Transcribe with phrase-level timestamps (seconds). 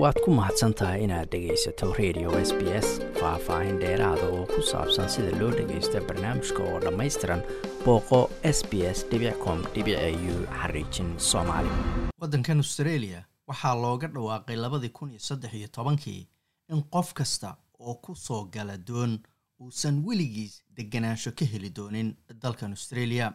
[0.00, 2.88] waad ku mahadsan tahay inaad dhegaysato radio s b s
[3.20, 7.42] faah-faahin dheeraada oo ku saabsan sida loo dhagaysto barnaamijka oo dhammaystiran
[7.84, 8.20] booqo
[8.56, 8.98] s b s
[9.44, 9.58] com
[10.60, 11.68] xariijin soomaali.
[12.20, 16.22] Waddankan australia waxaa looga dhawaaqay labadii kun iyo saddex iyo tobankii
[16.72, 19.18] in qof kasta oo ku soo gala doon
[19.60, 23.32] uusan weligiis deganaansho ka heli doonin dalkan australia.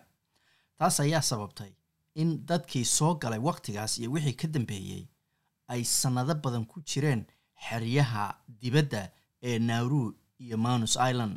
[0.78, 1.72] Taas ayaa sababtay
[2.16, 5.04] in dadkii soo galay wakhtigaas iyo wixii ka dambeeyey
[5.72, 7.22] ay sannado badan ku jireen
[7.66, 8.24] xeryaha
[8.62, 9.02] dibadda
[9.48, 10.02] ee nauru
[10.44, 11.36] iyo manus island.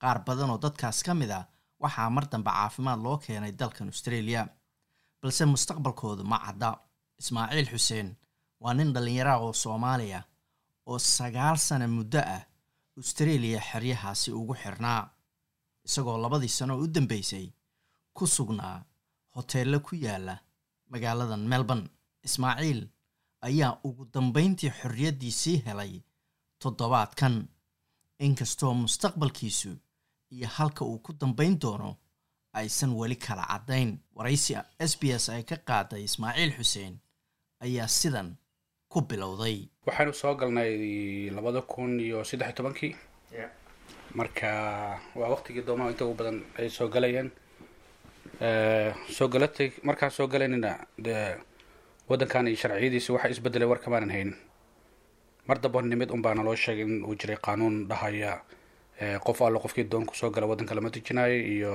[0.00, 1.44] Qaar badan oo dadkaas ka mid ah
[1.82, 4.42] waxaa mar dambe caafimaad loo keenay dalkan australia
[5.20, 6.70] balse mustaqbalkoodu ma cadda.
[7.20, 8.08] Ismaaciil xuseen
[8.62, 10.20] waa nin dhallinyaraha oo soomaaliya
[10.90, 12.42] oo sagaal sano muddo ah
[13.00, 15.02] australia xeryahaasi ugu xirnaa
[15.86, 17.46] isagoo labadii sano u dambeysay
[18.16, 18.78] ku sugnaa
[19.34, 20.34] hoteello ku yaalla
[20.92, 21.88] magaaladan melbourne.
[22.26, 22.80] Ismaaciil
[23.48, 25.92] ayaa ugu dambeyntii xorriyaddiisii helay
[26.62, 27.36] toddobaadkan.
[28.26, 29.70] Inkastoo mustaqbalkiisu
[30.34, 31.96] iyo halka uu ku dambayn doono
[32.52, 34.54] aysan weli kala caddayn waraysi
[34.90, 36.94] s b s ay ka qaaday ismaaciil xuseen
[37.64, 38.28] ayaa sidan
[38.88, 39.58] ku bilowday.
[39.86, 40.72] Waxaanu soo galnay
[41.36, 42.92] labada kun iyo saddex iyo tobankii.
[44.14, 44.48] Marka
[45.18, 47.30] waa waqtigii doomaha inta ugu badan ay soo galayeen.
[49.16, 50.70] Soo galatay markaan soo galaynina
[51.04, 51.36] dee
[52.08, 54.36] waddankan iyo sharciyadiisa waxa isbedelay war kamaanan haynin
[55.48, 58.32] mar damba nimid unbaa naloo sheegay in uu jiray qaanuun dhahaya
[59.26, 61.74] qof allo qofkii doon ku soo gala waddanka lama dejinayo iyo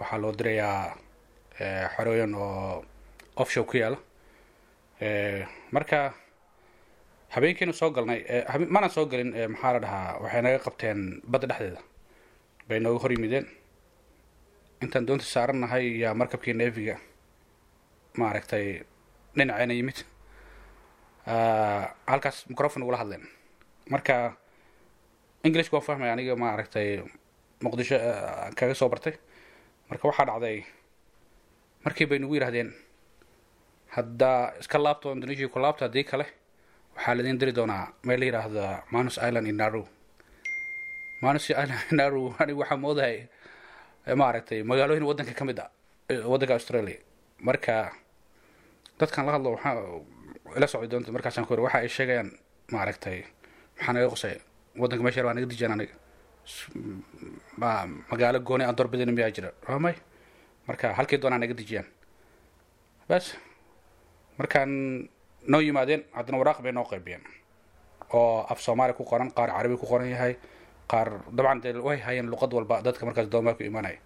[0.00, 0.96] waxaa loo dirayaa
[1.96, 2.84] xorooyan oo
[3.36, 3.98] offshow ku yaalla.
[5.72, 6.14] Marka
[7.34, 8.20] habeenkiinu soo galnay
[8.70, 11.80] maanaan soo gelin maxaa la dhahaa waxay naga qabteen badda dhexdeeda.
[12.68, 13.46] Bay nooga hor yimideen.
[14.82, 16.96] Intaan doonta saarannahay yaa markabkii neefiga
[18.18, 18.82] maaragtay
[19.38, 19.98] dhinacayna yimid.
[22.06, 23.24] Halkaas microfon ugula hadleen.
[23.90, 24.36] Marka
[25.44, 27.02] englishka waa fahmaya aniga maaragtay
[27.62, 27.98] muqdisho
[28.58, 29.14] kaga soo bartay.
[29.90, 30.66] Marka waxaa dhacday
[31.84, 32.70] markii bay nagu yidhahdeen
[33.96, 36.26] haddaa iska laabto indonesia ku laabto haddii kale
[36.96, 39.82] waxaa laidin diri doonaa meel la yidhaahda manus island in naru
[41.22, 43.16] manus island in naru aniga waxaa moodahay
[44.22, 45.66] maaragtay magaalooyin waddanka ka mid a
[46.32, 46.98] waddanka australia.
[47.40, 47.92] Marka
[48.98, 49.74] dadkan la hadlo waxaa
[50.56, 52.28] ila socday doonta markaasaan ku waxa ay sheegayaan
[52.72, 53.18] maaragtay
[53.76, 54.34] maxaa naga qosay
[54.80, 55.94] waddanka meesha waa naga dijiyaan aniga.
[57.60, 59.50] Ma magaalo gooni aan doorbidin miyaa jira.
[59.68, 59.94] Ramay
[60.66, 61.86] marka halkii doonaa naga dijiyaan.
[63.08, 63.36] Bas
[64.38, 64.70] markaan
[65.50, 67.22] noo yimaadeen haddana waraaq bay noo qaybiyeen.
[68.12, 70.36] Oo af soomaali ku qoran qaar carabi ku qoran yahay
[70.90, 73.98] qaar dabcan dee way hayeen luqad walba dadka markaas doomaa ku imaanaya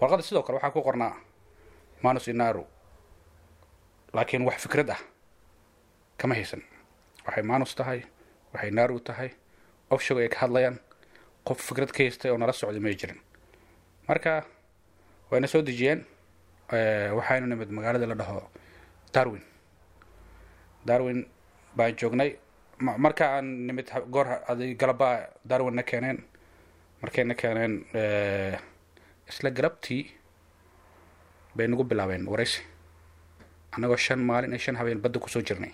[0.00, 1.14] warqadda sidoo kale waxaa ku qornaa
[2.04, 2.66] manus inaru
[4.18, 5.00] laakiin wax fikrad ah
[6.18, 6.62] kama haysan.
[7.26, 8.02] Waxay manus tahay
[8.52, 9.30] waxay naru tahay
[9.90, 10.78] offshog ay ka hadlayaan
[11.46, 13.20] qof fikrad ka haystay oo nala socday may jirin.
[14.08, 14.44] Marka
[15.30, 16.02] wayna soo dejiyeen
[17.16, 18.42] waxaynu nimid magaalada la dhaho
[19.14, 19.42] darwin.
[20.86, 21.26] Darwin
[21.76, 22.30] baan joognay.
[22.80, 24.26] Marka aan nimid goor
[24.80, 26.18] galabaa darwin na keeneen.
[27.02, 27.84] Markay na keeneen
[29.28, 30.02] isla garabtii
[31.56, 32.62] bay nagu bilaabeen waraysi
[33.78, 35.70] annagoo shan maalin iyo shan habeen badda ku soo jirnay.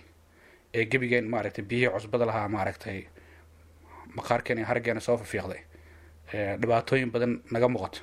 [0.75, 3.07] Ee gebigeen maaragtay biyihii cusbada lahaa maaragtay
[4.17, 5.61] maqaarkeen iyo haraggeena soo fafiiqday
[6.61, 8.01] dhibaatooyin badan naga muuqato.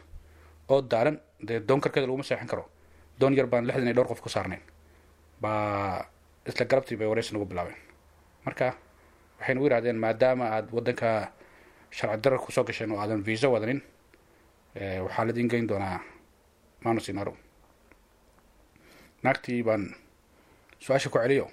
[0.70, 2.66] Oo daalan dee doon karkeeda laguma seexan karo.
[3.20, 4.62] Doon yar baan lixdan iyo dhowr qof ku saarnayn.
[5.42, 6.06] Baa
[6.48, 7.78] isla garabtii bay waraysi nagu bilaabeen.
[8.46, 8.76] Marka
[9.40, 11.32] waxay nagu yidhahdeen maadaama aada waddanka
[11.92, 13.82] sharci darar ku soo gasheen oo aadan visa wadanin
[15.06, 16.00] waxaa laidin geyn doonaa
[16.84, 17.10] manus
[19.24, 19.96] naagtii baan
[20.80, 21.46] su'aasha ku celiyo.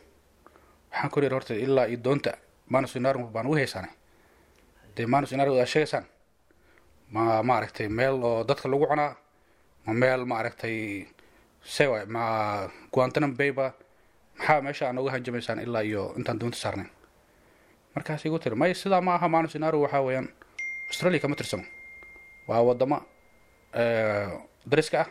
[0.91, 2.33] Waxaan ku yidhi horta ilaa iyo doonta
[2.69, 3.91] manus inaro baan ugu haysaanay.
[4.97, 6.05] Dee manus inaro aad sheegaysaan?
[7.13, 9.17] Ma maaragtay meel oo dadka lagu cunaa?
[9.87, 11.07] Ma meel maaragtay
[11.63, 12.23] sewa ma
[12.93, 13.75] guantanam bayba
[14.39, 16.91] maxaa meesha aa nooga hanjamaysaan ilaa iyo intaan doonta saarnayn
[17.95, 20.29] markaas igu tiri may sidaa ma aha manus inaro waxaa weeyaan
[20.89, 21.65] australia kama tirsano
[22.49, 22.99] waa wadamo
[24.71, 25.09] dariska ah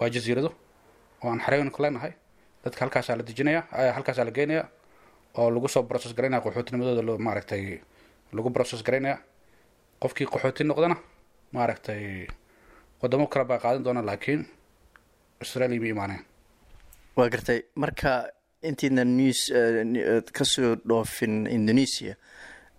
[0.00, 0.50] waa jasiirado
[1.26, 2.12] oo aan xareynu ku leenahay.
[2.64, 3.60] Dadka halkaasaa la dejinaya
[3.96, 4.64] halkaasaa la geynaya
[5.38, 7.80] oo lagu soo process garaynaya qaxootinimadooda lo maaragtay
[8.32, 9.18] lagu process garaynaya.
[10.02, 10.96] Qofkii qaxooti noqdana
[11.52, 12.26] maaragtay
[13.02, 14.46] wadamo kale baa qaadan doona laakiin
[15.40, 16.22] australia ma imaaneen.
[17.16, 18.28] Waa gartay marka
[18.62, 19.40] intiina news
[20.36, 22.14] ka soo dhoofin indonesia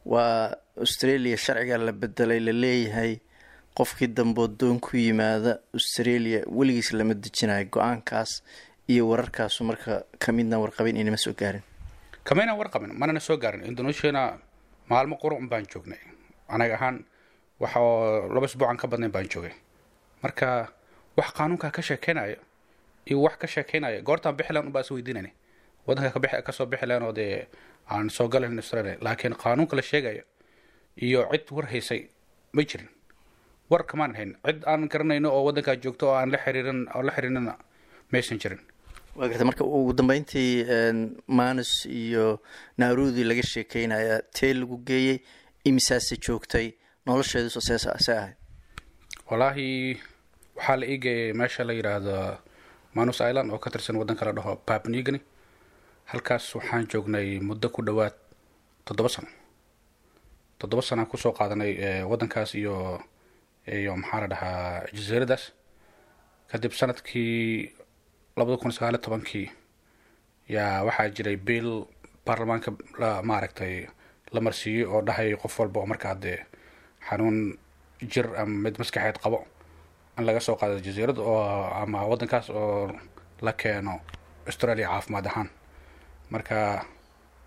[0.05, 3.19] waa australia sharciga la bedelay la leeyahay
[3.77, 8.31] qofkii dambood doon ku yimaada australia weligiis lama dejinayo go'aankaas
[8.91, 11.61] iyo wararkaasu marka kamidna warqabin inama soo gaarin.
[12.23, 13.63] Kamaynan warqabin manana soo gaarin.
[13.71, 14.39] Indonesiana
[14.89, 15.99] maalmo qurun baan joognay.
[16.49, 16.97] Anaga ahaan
[17.59, 17.79] waxa
[18.33, 19.53] laba isbuucan ka badnayn baan joogay.
[20.23, 20.69] Marka
[21.17, 22.37] wax qaanuunka ka sheekeynaya
[23.09, 25.29] iyo wax ka sheekeynaya goortaan bixi lahan unbaa is weydiinayna
[25.87, 27.47] waddanka ka bixi ka soo bixi lahan oo dee
[27.89, 30.23] aan soo galayn australia laakiin qaanuunka la sheegaya
[31.05, 32.01] iyo cid war haysay
[32.53, 32.89] ma jirin
[33.69, 37.11] war kamaan hayn cid aan garanayno oo waddankaa joogto oo aan la xiriirin oo la
[37.11, 37.53] xiriirinna
[38.11, 38.59] maysan jirin.
[39.15, 40.65] Waa garta marka ugu dambeyntii
[41.27, 42.39] manus iyo
[42.77, 45.17] naarudi laga sheekeynaya tee lagu geeyey
[45.65, 46.71] imisaase joogtay
[47.05, 48.35] nolosheeduso seese ahayd.
[49.29, 49.97] Wallaahi
[50.55, 52.15] waxaa la ii geeyay meesha la yidhaahdo
[52.93, 55.19] manus island oo ka tirsan waddanka la dhaho babnigani
[56.05, 58.13] halkaas waxaan joognay muddo ku dhowaad
[58.85, 59.27] toddoba sano.
[60.59, 63.01] Toddoba sanaan ku soo qaadanay waddankaas iyo
[63.67, 65.43] iyo maxaa la dhahaa jasiiradaas
[66.51, 67.73] kadib sannadkii
[68.37, 69.47] labada kun sagaaliyo tobankii
[70.55, 71.69] yaa waxaa jiray bill
[72.25, 72.71] baarlamaanka
[73.01, 73.75] la maaragtay
[74.33, 76.39] la marsiiyey oo dhahayay qof walba oo markaa dee
[77.09, 77.37] xanuun
[78.13, 79.39] jir ama mid maskaxeed qabo
[80.17, 81.41] in laga soo qaado jasiirad oo
[81.83, 82.91] ama waddankaas oo
[83.45, 83.93] la keeno
[84.47, 85.49] australia caafimaad ahaan.
[86.31, 86.85] Marka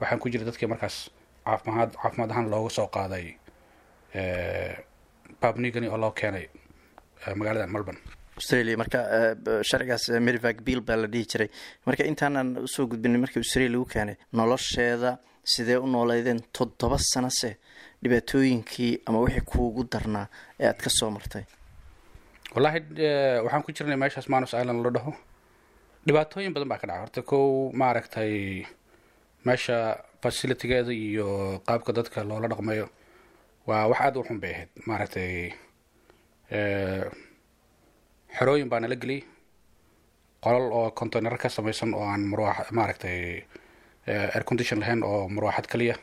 [0.01, 0.97] waxaan ku jiray dadkii markaas
[1.45, 3.27] caafimaad caafimaad ahaan looga soo qaaday
[5.43, 6.47] babnigani oo loo keenay
[7.37, 8.01] magaalada melbourne.
[8.41, 8.99] Australia marka
[9.69, 11.49] sharcigaas merivag bill baa la dhihi jiray.
[11.87, 15.11] Marka intaanan u soo gudbinay markii australia lagu keenay nolosheeda
[15.53, 17.51] sidee u nooleydeen toddoba sanose
[18.03, 20.27] dhibaatooyinkii ama wixii kuugu darnaa
[20.61, 21.45] ee aad ka soo martay?
[22.55, 22.81] Wallaahi
[23.45, 25.13] waxaan ku jirnay meeshaas manus island la dhaho.
[26.07, 28.65] Dhibaatooyin badan baa ka dhacay horta kow maaragtay
[29.47, 29.77] meesha
[30.23, 31.27] facilitigeeda iyo
[31.67, 32.87] qaabka dadka loola dhaqmayo
[33.67, 35.53] waa wax aada u xun bay ahayd maaragtay
[38.37, 39.23] xerooyin baa nala geliyay
[40.45, 43.45] qolal oo container ka samaysan oo aan murwa maaragtay
[44.07, 45.97] air condition lahayn oo murwaaxad kaliya.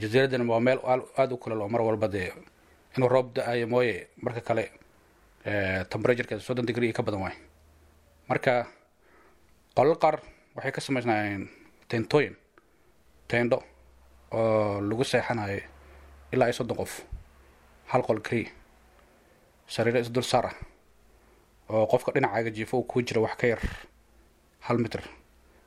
[0.00, 0.80] Jasiiraddana waa meel
[1.16, 2.32] aada u kulal oo mar walba dee
[2.96, 4.64] inuu roob da'ayo mooye marka kale
[5.90, 7.36] temperaturekeeda soddon degree ka badan waay.
[8.28, 8.66] Marka
[9.76, 10.16] qolal qaar
[10.56, 11.48] waxay ka samaysnaayeen
[11.88, 12.34] teentooyin
[13.28, 13.62] teendho
[14.32, 15.60] oo lagu seexanayo
[16.32, 17.02] ilaa iyo soddon qof.
[17.92, 18.50] Hal qol keliya
[19.68, 20.56] sariiro isdul saar ah
[21.68, 23.62] oo qofka dhinacaaga jiifo uu kuu jira wax ka yar
[24.66, 25.02] hal mitr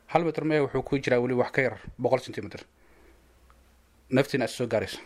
[0.07, 2.61] hal mitr mee wuxuu kuu jiraa weli wax ka yar boqol centimeter
[4.09, 4.99] naftiina is soo gaaraysa.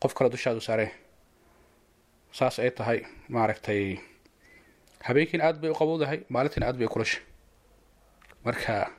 [0.00, 0.90] Qof kale dushaadu saaree.
[2.32, 3.98] Saas ay tahay maaragtay
[5.06, 7.22] habeenkiina aada bay u qabowdahay maalintiina aad bay kulashay
[8.44, 8.90] marka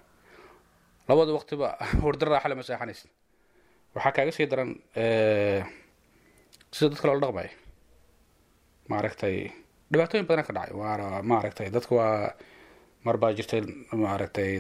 [1.10, 1.68] labada waqtiba
[2.04, 3.10] hurda raaxa lama seexanaysid
[3.96, 4.72] waxaa kaaga sii daran
[6.76, 7.50] sida dadka loola dhaqmaya
[8.92, 9.36] maaragtay
[9.92, 10.74] dhibaatooyin badana ka dhacay.
[10.82, 12.34] Waana maaragtay dadka waa
[13.06, 13.62] mar baa jirtay
[14.04, 14.52] maaragtay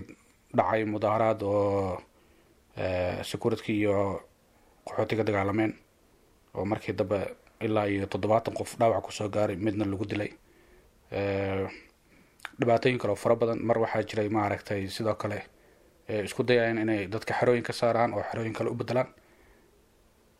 [0.57, 2.01] dhacay mudaaharaad oo
[3.31, 3.95] security iyo
[4.88, 5.73] qaxootiga dagaalameen.
[6.56, 7.19] Oo markii dambe
[7.65, 10.31] ilaa iyo toddobaatan qof dhaawac ku soo gaaray midna lagu dilay.
[12.59, 13.59] Dhibaatooyin kale oo fara badan.
[13.68, 15.39] Mar waxaa jiray maaragtay sidoo kale
[16.07, 19.07] isku dayayeen inay dadka xerooyin ka saaraan oo xerooyin kale u bedelaan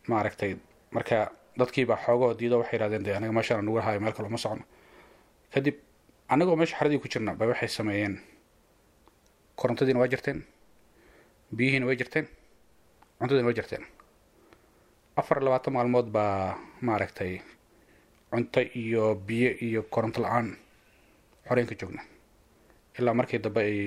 [0.08, 0.56] maaragtay
[0.92, 4.64] marka dadkiibaa xoogoo diido waxay yihahdeen de anaga meeshaan nugu hayo meel kale uma socno.
[5.54, 5.76] Kadib
[6.30, 8.16] annagoo meesha xeradii ku jirna bay waxay sameeyeen
[9.56, 10.44] korontadiina waa jirteen
[11.56, 12.28] biyihiina way jirteen
[13.20, 13.84] cuntadiina way jirteen.
[15.16, 17.42] Afar labaatan maalmood baa maaragtay
[18.32, 20.56] cunto iyo biyo iyo koronto la'aan
[21.48, 22.02] xoreyn ka joogna
[23.00, 23.80] ilaa markii dambe ay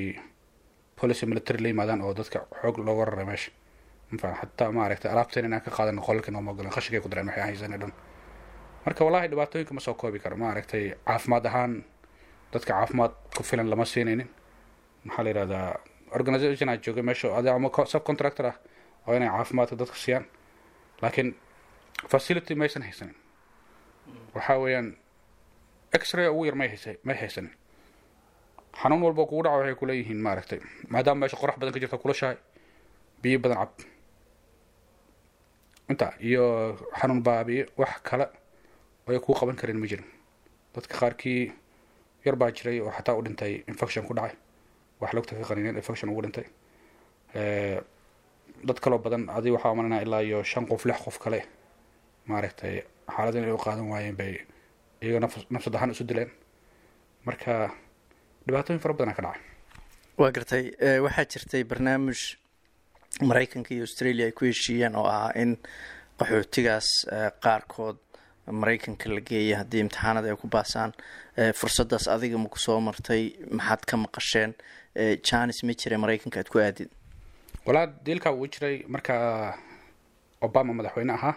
[1.00, 3.50] policy military la yimaadaan oo dadka xoog looga raray meesha.
[4.10, 7.78] Mafaa xataa maaragtay alaabteen inaan ka qaadano qolalka nooma ogolan khashigay ku dareen waxay haysan
[7.80, 7.92] dhan.
[8.84, 11.84] Marka wallahi dhibaatooyinka ma soo koobi karo maaragtay caafimaad ahaan
[12.52, 14.28] dadka caafimaad ku filan lama siinaynin.
[15.04, 15.78] Maxaa la yihahdaa
[16.16, 18.56] organisation aa joogay meesha adi ama sub contractor ah
[19.06, 20.24] oo inay caafimaadka dadka siiyaan.
[21.02, 21.36] Laakiin
[22.08, 23.16] facility maysan haysanin.
[24.34, 24.96] Waxaa weeyaan
[26.02, 27.52] x-ray ugu yar may haysa may haysanin
[28.78, 32.36] xanuun walba kugu dhaco waxay kuleeyihiin maaragtay maadaama meesha qorax badan ka jirta kulashahay
[33.22, 33.72] biyo badan cab
[35.90, 38.26] inta iyo xanuun baabiye wax kale
[39.06, 40.06] oo ay kuu qaban karin ma jirin.
[40.74, 41.52] Dadka qaarkii
[42.24, 44.36] yar baa jiray oo xataa u dhintay infection ku dhacay.
[45.00, 46.46] Wax logta ka infection ugu dhintay.
[48.64, 51.42] Dad kaloo badan adi waxaa umalanaa ilaa iyo shan qof lix qof kale
[52.26, 52.82] maaragtay
[53.14, 54.34] xaalad inay u qaadan waayeen bay
[55.02, 56.30] iyaga naf nafsad ahaan isu dileen.
[57.26, 57.74] Marka
[58.50, 59.42] dhibaatooyin fara badanaa ka dhacay.
[60.20, 60.64] Waa gartay
[61.06, 62.20] waxaa jirtay barnaamij
[63.30, 65.56] maraykanka iyo australia ay ku heshiiyeen oo ahaa in
[66.18, 66.88] qaxootigaas
[67.44, 67.98] qaarkood
[68.60, 70.92] maraykanka la geeya haddii imtixaanada ay ku baasaan.
[71.60, 73.22] Fursaddaas adiga maku soo martay
[73.58, 74.52] maxaad ka maqasheen
[75.28, 76.90] janis ma jira maraykanka aad ku aadid?
[77.66, 79.14] Walaa diilkaa wuu jiray marka
[80.40, 81.34] obama madaxweyne ahaa.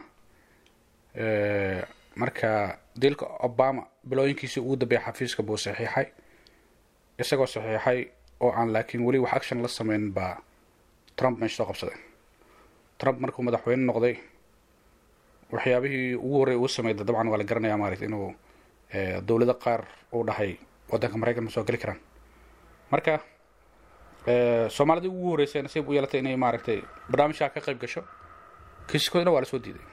[2.16, 6.08] Marka diilka obama bilooyinkiisii ugu dambeeyay xafiiska buu saxiixay
[7.22, 8.00] isagoo saxiixay
[8.44, 10.38] oo aan laakiin weli wax action la sameyn baa
[11.18, 11.98] trump meesha soo qabsaday
[13.00, 14.16] trump markuu madaxweyne noqday
[15.54, 18.30] waxyaabihii ugu horrey uu sameeyda dabcan waa la garanayaa maaragta inuu
[19.28, 19.82] dowlado qaar
[20.16, 20.52] uu dhahay
[20.92, 22.00] waddanka maraykan ma soo geli karaan.
[22.92, 23.14] Marka
[24.76, 26.80] soomaalidii ugu horreysay nasiib u yeelatay inay maaragtay
[27.12, 28.02] barnaamijkaa ka qayb gasho
[28.90, 29.86] kiisaskoodana waa la soo diiday.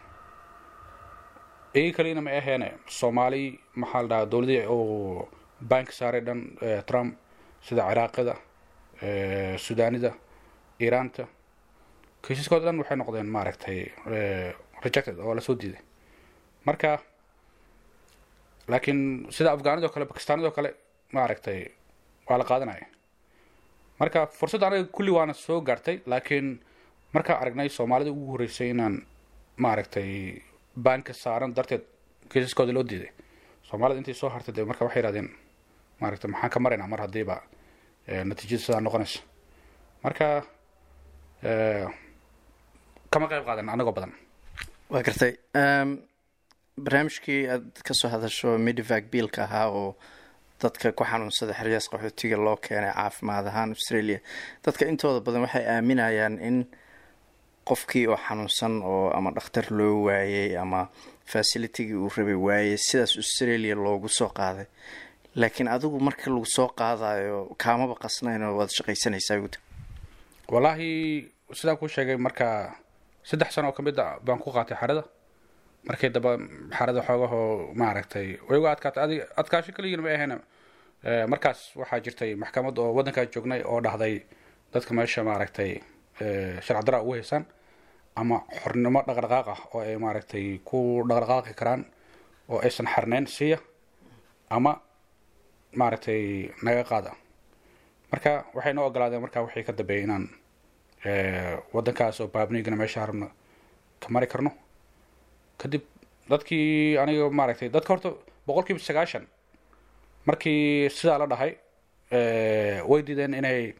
[1.74, 3.42] Iyagi kalena ma aheene soomaali
[3.80, 5.28] maxaa la dhahaa dowladii uu
[5.60, 6.40] bank saaray dhan
[6.86, 7.16] trump
[7.66, 8.34] sida ciraaqida
[9.66, 10.10] sudaanida
[10.80, 11.24] iiraanta
[12.24, 13.78] kiisaskooda dhan waxay noqdeen maaragtay
[14.84, 15.80] rejected oo la soo diiday.
[16.66, 16.98] Marka
[18.68, 20.70] laakiin sida afghaanid oo kale bakistaanid oo kale
[21.12, 21.60] maaragtay
[22.28, 22.86] waa la qaadanaya.
[24.00, 26.48] Marka fursadda anaga kulli waana soo gaartay laakiin
[27.14, 28.96] markaa aragnay soomaalida ugu horreysay inaan
[29.56, 30.10] maaragtay
[30.86, 31.82] banka saaran darteed
[32.30, 33.10] kiisaskooda loo diiday.
[33.68, 35.28] Soomaalida intii soo hartay de marka waxay yihahdeen
[36.00, 37.36] maaragtay maxaan ka maraynaa mar haddiiba
[38.28, 39.20] natiijada sidaa noqonaysa
[40.04, 40.26] marka
[43.12, 44.12] kama qayb qaadan anagoo badan.
[44.90, 45.32] Waa gartay
[46.84, 49.96] barnaamijkii aad ka soo hadasho medivac biilka ahaa oo
[50.62, 54.18] dadka ku xanuunsada xeryaas qaxootiga loo keenay caafimaad ahaan australia
[54.64, 56.56] dadka intooda badan waxay aaminayaan in
[57.68, 60.80] qofkii oo xanuunsan oo ama dhakhtar loo waayey ama
[61.32, 64.66] facilitigii uu rabay waayey sidaas australia loogu soo qaaday
[65.34, 69.58] laakiin adigu marka lagu soo qaadayo kaamaba qasnayn oo waad shaqaysanaysaa guda
[70.52, 70.88] wallaahi
[71.58, 72.46] sidaan kuu sheegay marka
[73.28, 75.02] saddex sano oo ka mid a baan ku qaatay xerada
[75.88, 76.30] markii damba
[76.78, 79.02] xerada xoogahoo maaragtay way uga adkaatay.
[79.04, 80.36] Adig adkaasho keligiina ma ahayna
[81.32, 84.14] markaas waxaa jirtay maxkamad oo waddankaa joognay oo dhahday
[84.72, 85.70] dadka meesha maaragtay
[86.64, 87.44] sharci daraa ugu haysaan
[88.20, 91.82] ama xornimo dhaqdhaqaaq ah oo ay maaragtay ku dhaqdhaqaaqi karaan
[92.52, 93.58] oo aysan xarneyn siiya
[94.50, 94.72] ama
[95.74, 97.12] maaragtay naga qaada.
[98.12, 100.24] Marka waxay noo ogolaadeen markaa waxay ka dambeeyay inaan
[101.74, 103.28] waddankaas oo baabnigana meesha harabna
[104.00, 104.50] ka mari karno.
[105.58, 105.82] Kadib
[106.30, 108.10] dadkii aniga maaragtay dadka horta
[108.46, 109.24] boqol kiiba sagaashan
[110.26, 111.52] markii sidaa la dhahay
[112.90, 113.74] way diideen inay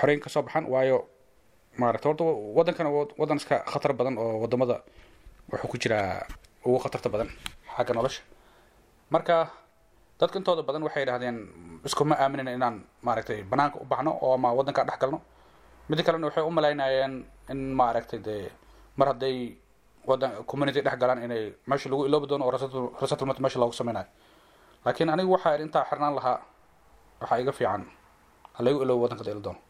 [0.00, 1.08] xoreyn ka soo baxaan waayo
[1.78, 2.24] maaragtay horta
[2.56, 4.76] waddankana waddan iska khatar badan oo waddamada
[5.50, 6.26] wuxuu ku jiraa
[6.64, 7.28] ugu khatarta badan
[7.76, 8.22] xagga nolosha.
[9.10, 9.50] Marka
[10.20, 11.36] dadka intooda badan waxay yidhahdeen
[11.84, 15.18] iskuma aaminayna inaan maaragtay banaanka u baxno oo ama waddankaa dhex galno?
[15.88, 17.12] Midda kalena waxay u malaynayeen
[17.52, 18.50] in maaragtay dee
[18.96, 19.56] mar hadday
[20.08, 22.52] waddan community dhex galaan inay meesha lagu iloobi doono oo
[23.00, 24.06] resettlement meesha loogu sameynayo
[24.84, 26.38] laakiin anigu waxaa intaa xirnaan lahaa
[27.20, 27.82] waxaa iga fiican
[28.58, 29.60] halaygu iloobi waddanka daila doono.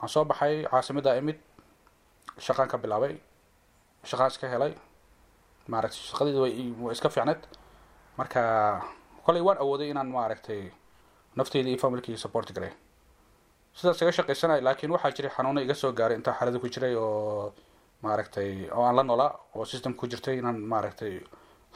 [0.00, 1.38] Waxaan soo baxay caasimada imid
[2.46, 3.14] shaqaan ka bilaabay
[4.04, 4.72] shaqaan iska helay.
[5.68, 6.52] Maaragtay shaqadeeda way
[6.84, 7.40] way iska fiicneed.
[8.18, 8.40] Marka
[9.24, 10.62] kolay waan awooday inaan maaragtay
[11.36, 12.72] nafteyda iyo familkii support garay
[13.78, 17.52] sidaas iga shaqaysanay laakiin waxaa jiray xanuuno iga soo gaaray intaa xaalada ku jiray oo
[18.02, 21.14] maaragtay oo aan la noolaa oo system ku jirtay inaan maaragtay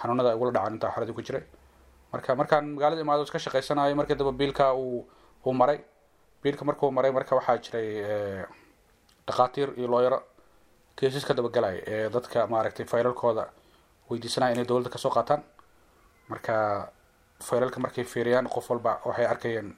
[0.00, 1.42] xanuunada igula dhacaan intaa xaalada ku jiray.
[2.12, 5.04] Marka markaan magaalada imaado iska shaqaysanayo markii damba biilka uu
[5.46, 5.78] uu maray
[6.42, 7.88] biilka markuu maray marka waxaa jiray
[9.26, 10.18] dhakhaatiir iyo looyaro
[10.96, 13.44] keesas ka dabagalaya ee dadka maaragtay faylalkooda
[14.10, 15.42] weydiisanaya inay dowladda ka soo qaataan.
[16.28, 16.54] Marka
[17.46, 19.68] faylalka markay fiiriyaan qof walba waxay arkayeen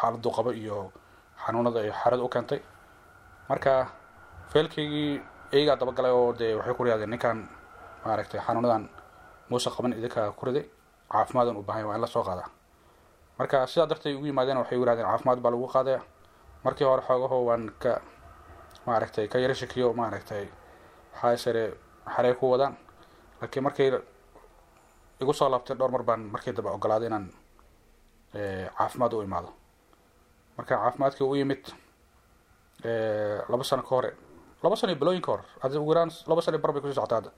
[0.00, 0.92] xaaladuu qabo iyo
[1.44, 2.60] xanuunada ay xarada u keentay.
[3.48, 3.88] Marka
[4.52, 5.20] faylkaygii
[5.52, 7.48] iyagaa dabagalay oo dee waxay ku riyaadeen ninkan
[8.04, 8.88] maaragtay xanuunadan
[9.50, 10.64] muuse qaban idinka ku riday
[11.12, 12.48] caafimaadaan u baahanya waa in la soo qaadaa.
[13.38, 16.00] Marka sidaa dartay ugu yimaadeen waxay yirahdeen caafimaad baa lagu qaadaya
[16.64, 18.00] markii hore xoogaho waan ka
[18.86, 20.46] maaragtay ka yaro shakiyo maaragtay
[21.12, 21.74] waxaa sare
[22.14, 22.76] xarey ku wadaan.
[23.40, 23.90] Laakiin markay
[25.20, 27.26] igu soo laabtay dhowr mar baan markii dambe ogolaaday inaan
[28.78, 29.50] caafimaad u imaado.
[30.56, 31.64] Marka caafimaadkii u yimid
[33.48, 34.10] laba sano ka hore
[34.62, 36.94] laba sano iyo bilooyin ka hor adi ugu yaraan laba sano iyo bar ku sii
[36.94, 37.30] socota hadda.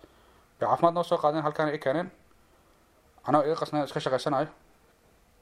[0.59, 2.11] Bay caafimaad noo soo qaadeen halkaana i keeneen.
[3.27, 4.49] Anoo iga qasnay iska shaqaysanayo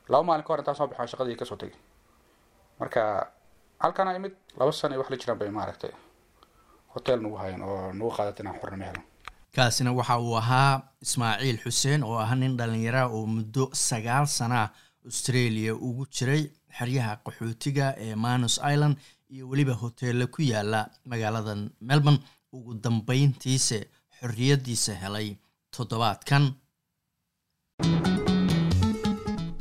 [0.09, 1.77] laba maalin ka hor intaan soo baxaan shaqadii ka soo tegay
[2.81, 3.31] marka
[3.79, 5.93] halkaana imid laba sano iyo wax la jiraan bay maaragtay.
[6.95, 9.03] Hotel nagu hayeen oo nagu qaadat inaan xornimo helo
[9.57, 10.73] kaasina waxa uu ahaa
[11.05, 14.71] ismaaciil xuseen oo ah nin dhallinyara oo muddo sagaal sana ah
[15.09, 16.43] australia ugu jiray
[16.79, 18.95] xeryaha qaxootiga ee manus island
[19.35, 20.81] iyo weliba hoteella ku yaalla
[21.11, 21.53] magaalada
[21.89, 22.21] melbourne.
[22.57, 23.79] Ugu dambeyntiise
[24.19, 25.29] xorriyaddiisa helay
[25.75, 26.45] toddobaadkan.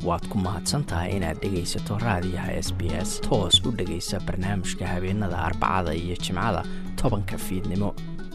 [0.06, 3.10] Waad ku mahadsan tahay inaad dhegaysato raadiyaha s b s.
[3.26, 6.62] Toos u dhegaysa barnaamijka habeenada arbacada iyo jimcada
[7.00, 7.90] tobanka fiidnimo